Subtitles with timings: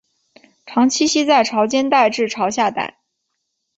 [0.65, 2.97] 常栖息在潮间带至潮下带。